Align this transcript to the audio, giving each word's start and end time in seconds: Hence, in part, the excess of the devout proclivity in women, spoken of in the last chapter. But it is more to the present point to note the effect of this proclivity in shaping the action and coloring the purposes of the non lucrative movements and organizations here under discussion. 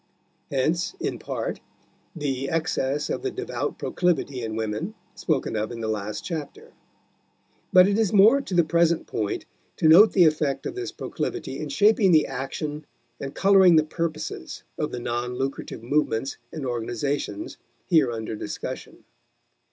Hence, 0.49 0.95
in 0.99 1.19
part, 1.19 1.59
the 2.15 2.49
excess 2.49 3.07
of 3.07 3.21
the 3.21 3.29
devout 3.29 3.77
proclivity 3.77 4.41
in 4.41 4.55
women, 4.55 4.95
spoken 5.13 5.55
of 5.55 5.71
in 5.71 5.79
the 5.79 5.87
last 5.87 6.25
chapter. 6.25 6.71
But 7.71 7.87
it 7.87 7.99
is 7.99 8.11
more 8.11 8.41
to 8.41 8.55
the 8.55 8.63
present 8.63 9.05
point 9.05 9.45
to 9.77 9.87
note 9.87 10.13
the 10.13 10.25
effect 10.25 10.65
of 10.65 10.73
this 10.73 10.91
proclivity 10.91 11.59
in 11.59 11.69
shaping 11.69 12.11
the 12.11 12.25
action 12.25 12.87
and 13.19 13.35
coloring 13.35 13.75
the 13.75 13.83
purposes 13.83 14.63
of 14.75 14.91
the 14.91 14.99
non 14.99 15.35
lucrative 15.35 15.83
movements 15.83 16.37
and 16.51 16.65
organizations 16.65 17.57
here 17.85 18.11
under 18.11 18.35
discussion. 18.35 19.03